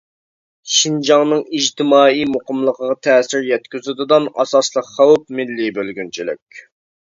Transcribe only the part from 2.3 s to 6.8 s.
مۇقىملىقىغا تەسىر يەتكۈزىدىغان ئاساسلىق خەۋپ مىللىي بۆلگۈنچىلىك.